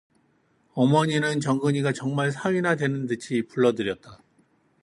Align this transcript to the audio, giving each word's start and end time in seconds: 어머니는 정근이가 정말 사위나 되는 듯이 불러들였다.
어머니는 0.73 1.41
정근이가 1.41 1.93
정말 1.93 2.31
사위나 2.31 2.75
되는 2.75 3.05
듯이 3.05 3.43
불러들였다. 3.43 4.23